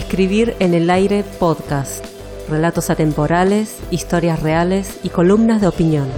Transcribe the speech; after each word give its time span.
Escribir 0.00 0.56
en 0.60 0.72
el 0.72 0.88
aire 0.88 1.22
podcast. 1.38 2.02
Relatos 2.48 2.88
atemporales, 2.88 3.76
historias 3.90 4.40
reales 4.40 4.98
y 5.02 5.10
columnas 5.10 5.60
de 5.60 5.68
opinión. 5.68 6.08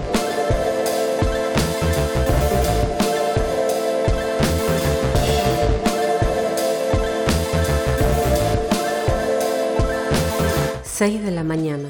Seis 10.85 11.23
de 11.23 11.33
la 11.33 11.43
mañana. 11.43 11.89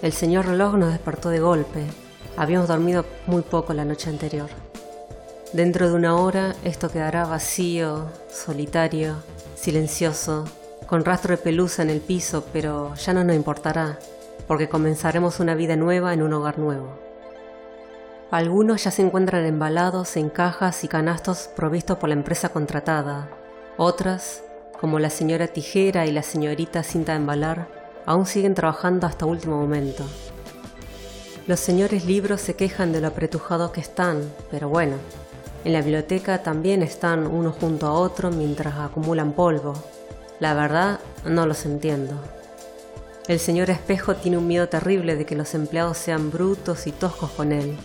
El 0.00 0.12
señor 0.12 0.46
reloj 0.46 0.76
nos 0.76 0.92
despertó 0.92 1.28
de 1.28 1.40
golpe. 1.40 1.84
Habíamos 2.38 2.68
dormido 2.68 3.04
muy 3.26 3.42
poco 3.42 3.74
la 3.74 3.84
noche 3.84 4.08
anterior. 4.08 4.48
Dentro 5.52 5.88
de 5.90 5.94
una 5.94 6.16
hora 6.16 6.56
esto 6.64 6.90
quedará 6.90 7.26
vacío, 7.26 8.06
solitario, 8.30 9.16
silencioso, 9.54 10.46
con 10.86 11.04
rastro 11.04 11.36
de 11.36 11.42
pelusa 11.42 11.82
en 11.82 11.90
el 11.90 12.00
piso, 12.00 12.44
pero 12.52 12.94
ya 12.94 13.12
no 13.12 13.24
nos 13.24 13.36
importará, 13.36 13.98
porque 14.46 14.68
comenzaremos 14.68 15.40
una 15.40 15.54
vida 15.54 15.76
nueva 15.76 16.14
en 16.14 16.22
un 16.22 16.32
hogar 16.32 16.58
nuevo. 16.58 16.98
Algunos 18.30 18.84
ya 18.84 18.90
se 18.90 19.02
encuentran 19.02 19.46
embalados 19.46 20.16
en 20.18 20.28
cajas 20.28 20.84
y 20.84 20.88
canastos 20.88 21.48
provistos 21.56 21.96
por 21.96 22.10
la 22.10 22.14
empresa 22.14 22.50
contratada. 22.50 23.28
Otras, 23.78 24.42
como 24.80 24.98
la 24.98 25.08
señora 25.08 25.48
Tijera 25.48 26.06
y 26.06 26.12
la 26.12 26.22
señorita 26.22 26.82
Cinta 26.82 27.12
de 27.12 27.18
Embalar, 27.18 27.68
aún 28.04 28.26
siguen 28.26 28.54
trabajando 28.54 29.06
hasta 29.06 29.24
último 29.24 29.56
momento. 29.58 30.04
Los 31.46 31.60
señores 31.60 32.04
libros 32.04 32.42
se 32.42 32.56
quejan 32.56 32.92
de 32.92 33.00
lo 33.00 33.08
apretujados 33.08 33.70
que 33.70 33.80
están, 33.80 34.20
pero 34.50 34.68
bueno, 34.68 34.96
en 35.64 35.72
la 35.72 35.80
biblioteca 35.80 36.42
también 36.42 36.82
están 36.82 37.26
uno 37.26 37.50
junto 37.50 37.86
a 37.86 37.92
otro 37.92 38.30
mientras 38.30 38.76
acumulan 38.76 39.32
polvo. 39.32 39.72
La 40.40 40.54
verdad, 40.54 41.00
no 41.24 41.46
los 41.46 41.66
entiendo. 41.66 42.14
El 43.26 43.40
señor 43.40 43.70
Espejo 43.70 44.14
tiene 44.14 44.38
un 44.38 44.46
miedo 44.46 44.68
terrible 44.68 45.16
de 45.16 45.26
que 45.26 45.34
los 45.36 45.54
empleados 45.54 45.98
sean 45.98 46.30
brutos 46.30 46.86
y 46.86 46.92
toscos 46.92 47.30
con 47.30 47.52
él. 47.52 47.76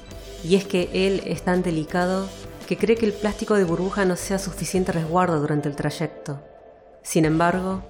Y 0.43 0.55
es 0.55 0.65
que 0.65 0.89
él 0.93 1.23
es 1.25 1.41
tan 1.41 1.63
delicado 1.63 2.27
que 2.67 2.77
cree 2.77 2.95
que 2.95 3.05
el 3.05 3.13
plástico 3.13 3.55
de 3.55 3.63
burbuja 3.63 4.05
no 4.05 4.15
sea 4.15 4.39
suficiente 4.39 4.91
resguardo 4.91 5.39
durante 5.39 5.67
el 5.67 5.75
trayecto. 5.75 6.39
Sin 7.01 7.25
embargo, 7.25 7.81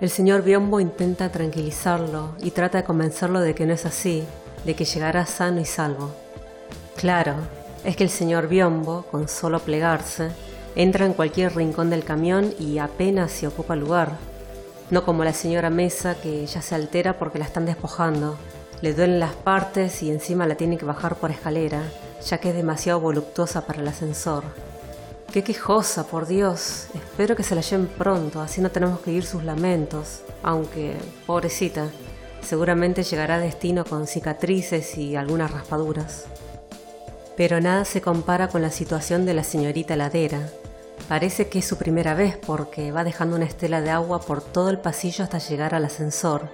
el 0.00 0.10
señor 0.10 0.42
Biombo 0.42 0.80
intenta 0.80 1.30
tranquilizarlo 1.30 2.34
y 2.40 2.50
trata 2.50 2.78
de 2.78 2.84
convencerlo 2.84 3.40
de 3.40 3.54
que 3.54 3.66
no 3.66 3.74
es 3.74 3.86
así, 3.86 4.24
de 4.64 4.74
que 4.74 4.84
llegará 4.84 5.26
sano 5.26 5.60
y 5.60 5.64
salvo. 5.64 6.10
Claro, 6.96 7.34
es 7.84 7.96
que 7.96 8.04
el 8.04 8.10
señor 8.10 8.48
Biombo, 8.48 9.06
con 9.10 9.28
solo 9.28 9.60
plegarse, 9.60 10.30
Entra 10.76 11.06
en 11.06 11.14
cualquier 11.14 11.56
rincón 11.56 11.88
del 11.88 12.04
camión 12.04 12.52
y 12.58 12.76
apenas 12.78 13.32
se 13.32 13.46
ocupa 13.46 13.74
lugar. 13.74 14.18
No 14.90 15.06
como 15.06 15.24
la 15.24 15.32
señora 15.32 15.70
Mesa 15.70 16.14
que 16.14 16.44
ya 16.44 16.60
se 16.60 16.74
altera 16.74 17.18
porque 17.18 17.38
la 17.38 17.46
están 17.46 17.64
despojando. 17.64 18.36
Le 18.82 18.92
duelen 18.92 19.18
las 19.18 19.34
partes 19.34 20.02
y 20.02 20.10
encima 20.10 20.46
la 20.46 20.54
tiene 20.54 20.76
que 20.76 20.84
bajar 20.84 21.16
por 21.16 21.30
escalera, 21.30 21.82
ya 22.22 22.38
que 22.38 22.50
es 22.50 22.54
demasiado 22.54 23.00
voluptuosa 23.00 23.66
para 23.66 23.80
el 23.80 23.88
ascensor. 23.88 24.44
Qué 25.32 25.42
quejosa, 25.42 26.06
por 26.06 26.26
Dios. 26.26 26.88
Espero 26.94 27.36
que 27.36 27.42
se 27.42 27.54
la 27.54 27.62
lleven 27.62 27.86
pronto, 27.86 28.42
así 28.42 28.60
no 28.60 28.70
tenemos 28.70 29.00
que 29.00 29.12
oír 29.12 29.24
sus 29.24 29.44
lamentos. 29.44 30.20
Aunque, 30.42 30.94
pobrecita, 31.26 31.88
seguramente 32.42 33.02
llegará 33.02 33.36
a 33.36 33.40
destino 33.40 33.86
con 33.86 34.06
cicatrices 34.06 34.98
y 34.98 35.16
algunas 35.16 35.50
raspaduras. 35.50 36.26
Pero 37.36 37.60
nada 37.60 37.84
se 37.84 38.00
compara 38.00 38.48
con 38.48 38.62
la 38.62 38.70
situación 38.70 39.26
de 39.26 39.34
la 39.34 39.44
señorita 39.44 39.96
ladera, 39.96 40.40
Parece 41.08 41.48
que 41.48 41.60
es 41.60 41.64
su 41.64 41.76
primera 41.76 42.14
vez 42.14 42.36
porque 42.36 42.90
va 42.90 43.04
dejando 43.04 43.36
una 43.36 43.44
estela 43.44 43.80
de 43.80 43.90
agua 43.90 44.20
por 44.20 44.42
todo 44.42 44.70
el 44.70 44.78
pasillo 44.78 45.22
hasta 45.22 45.38
llegar 45.38 45.72
al 45.72 45.84
ascensor, 45.84 46.48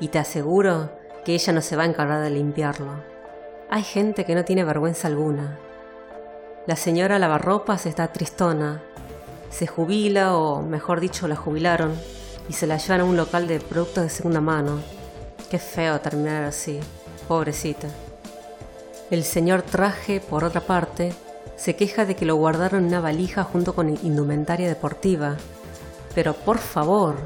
y 0.00 0.08
te 0.08 0.18
aseguro 0.18 0.90
que 1.24 1.34
ella 1.34 1.52
no 1.52 1.60
se 1.60 1.76
va 1.76 1.84
a 1.84 1.86
encargar 1.86 2.20
de 2.20 2.30
limpiarlo. 2.30 2.94
Hay 3.70 3.84
gente 3.84 4.24
que 4.24 4.34
no 4.34 4.44
tiene 4.44 4.64
vergüenza 4.64 5.06
alguna. 5.06 5.56
La 6.66 6.74
señora 6.74 7.20
lavarropas 7.20 7.86
está 7.86 8.08
tristona. 8.08 8.82
Se 9.50 9.68
jubila, 9.68 10.36
o 10.36 10.62
mejor 10.62 10.98
dicho, 10.98 11.28
la 11.28 11.36
jubilaron, 11.36 11.94
y 12.48 12.54
se 12.54 12.66
la 12.66 12.78
llevan 12.78 13.02
a 13.02 13.04
un 13.04 13.16
local 13.16 13.46
de 13.46 13.60
productos 13.60 14.02
de 14.02 14.10
segunda 14.10 14.40
mano. 14.40 14.80
Qué 15.48 15.60
feo 15.60 16.00
terminar 16.00 16.42
así, 16.42 16.80
pobrecita. 17.28 17.86
El 19.12 19.24
señor 19.24 19.60
Traje, 19.60 20.20
por 20.20 20.42
otra 20.42 20.62
parte, 20.62 21.12
se 21.56 21.76
queja 21.76 22.06
de 22.06 22.16
que 22.16 22.24
lo 22.24 22.36
guardaron 22.36 22.80
en 22.80 22.86
una 22.86 23.00
valija 23.00 23.44
junto 23.44 23.74
con 23.74 23.90
indumentaria 23.90 24.66
deportiva. 24.66 25.36
Pero 26.14 26.32
por 26.32 26.56
favor, 26.56 27.16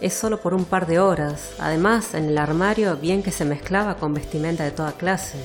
es 0.00 0.12
solo 0.12 0.40
por 0.40 0.54
un 0.54 0.64
par 0.64 0.88
de 0.88 0.98
horas. 0.98 1.52
Además, 1.60 2.14
en 2.14 2.24
el 2.24 2.38
armario 2.38 2.96
bien 2.96 3.22
que 3.22 3.30
se 3.30 3.44
mezclaba 3.44 3.94
con 3.94 4.12
vestimenta 4.12 4.64
de 4.64 4.72
toda 4.72 4.90
clase. 4.90 5.38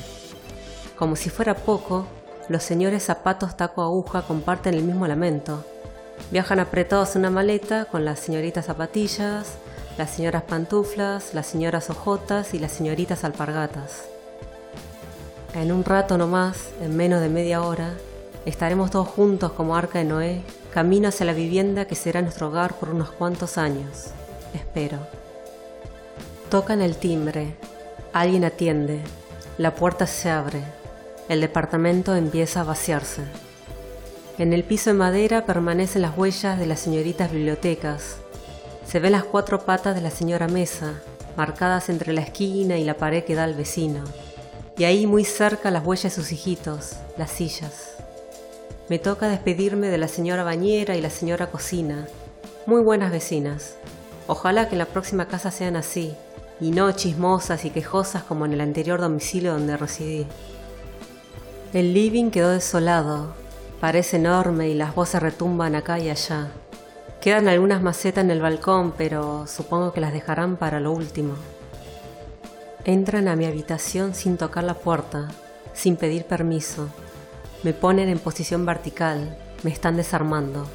Como 0.98 1.16
si 1.16 1.30
fuera 1.30 1.54
poco, 1.54 2.08
los 2.50 2.64
señores 2.64 3.04
zapatos 3.04 3.56
taco 3.56 3.84
aguja 3.84 4.24
comparten 4.24 4.74
el 4.74 4.82
mismo 4.82 5.06
lamento. 5.06 5.64
Viajan 6.32 6.60
apretados 6.60 7.16
en 7.16 7.20
una 7.20 7.30
maleta 7.30 7.86
con 7.86 8.06
las 8.06 8.20
señoritas 8.20 8.66
zapatillas, 8.66 9.54
las 10.00 10.10
señoras 10.10 10.42
pantuflas, 10.42 11.36
las 11.36 11.46
señoras 11.46 11.92
ojotas 11.92 12.56
y 12.56 12.58
las 12.58 12.72
señoritas 12.72 13.24
alpargatas. 13.24 14.06
En 15.54 15.72
un 15.72 15.84
rato 15.84 16.18
nomás, 16.18 16.70
en 16.82 16.96
menos 16.96 17.22
de 17.22 17.30
media 17.30 17.62
hora, 17.62 17.94
Estaremos 18.46 18.90
todos 18.90 19.08
juntos 19.08 19.52
como 19.52 19.76
arca 19.76 20.00
de 20.00 20.06
Noé, 20.06 20.42
camino 20.74 21.10
hacia 21.10 21.28
la 21.28 21.34
vivienda 21.34 21.86
que 21.86 21.94
será 21.94 22.24
nuestro 22.24 22.48
hogar 22.48 22.74
por 22.74 22.90
unos 22.90 23.12
cuantos 23.12 23.60
años. 23.60 24.08
Espero. 24.56 24.98
Tocan 26.50 26.82
el 26.82 26.96
timbre. 26.96 27.56
Alguien 28.14 28.44
atiende. 28.44 29.02
La 29.60 29.76
puerta 29.76 30.08
se 30.08 30.32
abre. 30.32 30.64
El 31.30 31.40
departamento 31.40 32.16
empieza 32.16 32.62
a 32.62 32.64
vaciarse. 32.64 33.22
En 34.40 34.54
el 34.54 34.64
piso 34.64 34.90
de 34.90 34.96
madera 34.96 35.46
permanecen 35.46 36.02
las 36.02 36.18
huellas 36.18 36.58
de 36.58 36.66
las 36.66 36.80
señoritas 36.80 37.32
bibliotecas. 37.32 38.18
Se 38.88 39.00
ven 39.00 39.12
las 39.12 39.24
cuatro 39.24 39.66
patas 39.66 39.94
de 39.94 40.02
la 40.02 40.10
señora 40.10 40.48
Mesa, 40.48 41.00
marcadas 41.38 41.90
entre 41.90 42.12
la 42.12 42.22
esquina 42.22 42.80
y 42.80 42.84
la 42.84 42.98
pared 42.98 43.24
que 43.24 43.36
da 43.36 43.44
al 43.44 43.54
vecino. 43.54 44.04
Y 44.82 44.86
ahí 44.86 45.06
muy 45.06 45.26
cerca 45.26 45.70
las 45.70 45.86
huellas 45.86 46.16
de 46.16 46.24
sus 46.24 46.32
hijitos, 46.32 46.94
las 47.16 47.30
sillas. 47.30 47.98
Me 48.90 48.98
toca 48.98 49.28
despedirme 49.28 49.90
de 49.90 50.00
la 50.00 50.08
señora 50.08 50.44
bañera 50.44 50.96
y 50.96 51.02
la 51.02 51.12
señora 51.12 51.52
cocina. 51.52 52.08
Muy 52.66 52.82
buenas 52.82 53.12
vecinas. 53.12 53.76
Ojalá 54.26 54.68
que 54.68 54.74
en 54.74 54.80
la 54.80 54.88
próxima 54.88 55.28
casa 55.28 55.52
sean 55.52 55.76
así, 55.76 56.16
y 56.60 56.72
no 56.72 56.92
chismosas 56.94 57.64
y 57.64 57.70
quejosas 57.70 58.24
como 58.24 58.48
en 58.48 58.54
el 58.54 58.62
anterior 58.62 59.00
domicilio 59.00 59.54
donde 59.54 59.78
residí. 59.78 60.26
El 61.74 61.94
living 61.94 62.32
quedó 62.32 62.50
desolado, 62.50 63.36
parece 63.80 64.18
enorme 64.18 64.70
y 64.70 64.74
las 64.74 64.96
voces 64.96 65.22
retumban 65.22 65.76
acá 65.76 66.00
y 66.00 66.10
allá. 66.10 66.48
Quedan 67.22 67.48
algunas 67.48 67.84
macetas 67.84 68.24
en 68.24 68.32
el 68.32 68.42
balcón, 68.42 68.96
pero 68.98 69.46
supongo 69.46 69.94
que 69.94 70.02
las 70.02 70.12
dejarán 70.12 70.58
para 70.58 70.80
lo 70.80 70.92
último. 70.92 71.36
Entran 72.84 73.28
a 73.28 73.36
mi 73.36 73.46
habitación 73.46 74.16
sin 74.16 74.38
tocar 74.38 74.64
la 74.64 74.74
puerta, 74.74 75.28
sin 75.74 75.98
pedir 75.98 76.26
permiso. 76.26 76.90
Me 77.62 77.74
ponen 77.74 78.10
en 78.10 78.18
posición 78.18 78.66
vertical, 78.66 79.38
me 79.62 79.70
están 79.70 79.98
desarmando. 79.98 80.66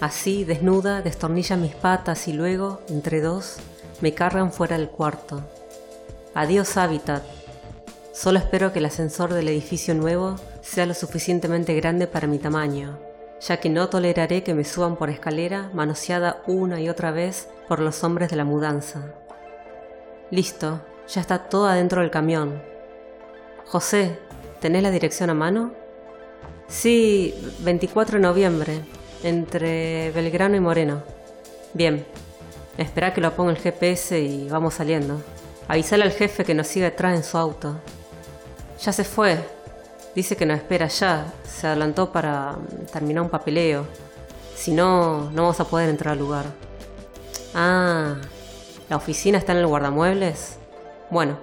Así, 0.00 0.44
desnuda, 0.44 1.02
destornillan 1.02 1.62
mis 1.62 1.74
patas 1.74 2.28
y 2.28 2.32
luego, 2.32 2.80
entre 2.88 3.20
dos, 3.20 3.56
me 4.00 4.14
cargan 4.14 4.52
fuera 4.52 4.78
del 4.78 4.88
cuarto. 4.88 5.42
Adiós 6.32 6.76
hábitat. 6.76 7.24
Solo 8.12 8.38
espero 8.38 8.72
que 8.72 8.78
el 8.78 8.84
ascensor 8.84 9.34
del 9.34 9.48
edificio 9.48 9.96
nuevo 9.96 10.36
sea 10.62 10.86
lo 10.86 10.94
suficientemente 10.94 11.74
grande 11.74 12.06
para 12.06 12.28
mi 12.28 12.38
tamaño, 12.38 13.00
ya 13.40 13.58
que 13.58 13.68
no 13.68 13.88
toleraré 13.88 14.44
que 14.44 14.54
me 14.54 14.64
suban 14.64 14.94
por 14.94 15.10
escalera 15.10 15.70
manoseada 15.74 16.40
una 16.46 16.80
y 16.80 16.88
otra 16.88 17.10
vez 17.10 17.48
por 17.66 17.80
los 17.80 18.04
hombres 18.04 18.30
de 18.30 18.36
la 18.36 18.44
mudanza. 18.44 19.12
Listo, 20.30 20.80
ya 21.12 21.20
está 21.20 21.38
todo 21.38 21.66
adentro 21.66 22.00
del 22.00 22.10
camión. 22.10 22.62
José, 23.66 24.18
¿tenés 24.60 24.82
la 24.82 24.90
dirección 24.90 25.30
a 25.30 25.34
mano? 25.34 25.72
Sí, 26.68 27.34
24 27.60 28.18
de 28.18 28.22
noviembre, 28.22 28.80
entre 29.24 30.12
Belgrano 30.12 30.56
y 30.56 30.60
Moreno. 30.60 31.02
Bien, 31.74 32.06
espera 32.78 33.12
que 33.12 33.20
lo 33.20 33.34
ponga 33.34 33.50
el 33.50 33.58
GPS 33.58 34.20
y 34.20 34.48
vamos 34.48 34.74
saliendo. 34.74 35.20
Avisale 35.66 36.04
al 36.04 36.12
jefe 36.12 36.44
que 36.44 36.54
nos 36.54 36.68
siga 36.68 36.86
detrás 36.86 37.16
en 37.16 37.24
su 37.24 37.36
auto. 37.38 37.76
Ya 38.80 38.92
se 38.92 39.04
fue. 39.04 39.38
Dice 40.14 40.36
que 40.36 40.46
nos 40.46 40.58
espera 40.58 40.86
ya. 40.86 41.32
Se 41.44 41.66
adelantó 41.66 42.12
para 42.12 42.56
terminar 42.92 43.24
un 43.24 43.30
papeleo. 43.30 43.84
Si 44.54 44.72
no, 44.72 45.30
no 45.30 45.42
vamos 45.42 45.60
a 45.60 45.64
poder 45.64 45.88
entrar 45.88 46.12
al 46.12 46.18
lugar. 46.18 46.46
Ah, 47.54 48.16
¿la 48.88 48.96
oficina 48.96 49.38
está 49.38 49.52
en 49.52 49.58
el 49.58 49.66
guardamuebles? 49.66 50.59
Bueno, 51.10 51.40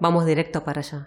vamos 0.00 0.24
directo 0.24 0.64
para 0.64 0.80
allá. 0.80 1.06